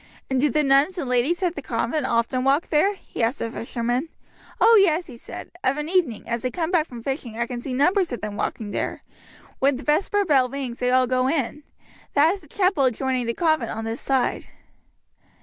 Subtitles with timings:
[0.31, 3.37] "And do the nuns and the ladies at the convent often walk there?" he asked
[3.37, 4.09] the fisherman.
[4.59, 7.61] "Oh yes," he answered; "of an evening as I come back from fishing I can
[7.61, 9.03] see numbers of them walking there.
[9.59, 11.61] When the vesper bell rings they all go in.
[12.15, 14.47] That is the chapel adjoining the convent on this side."